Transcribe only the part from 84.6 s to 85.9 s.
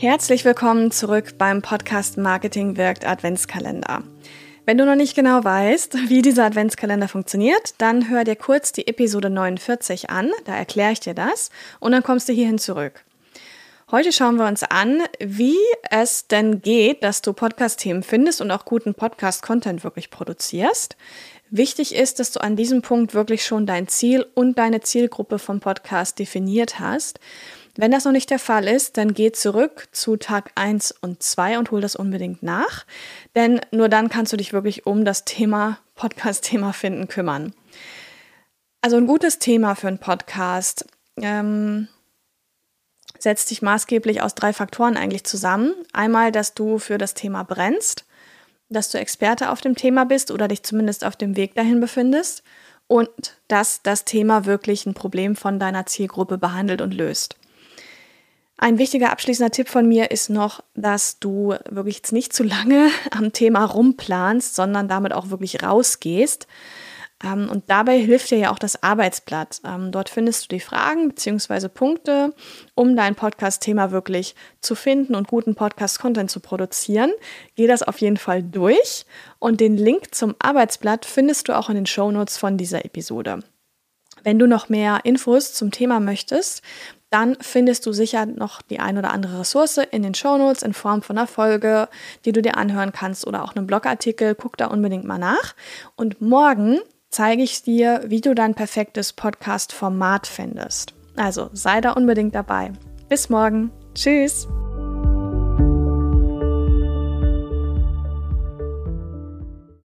mehr Infos zum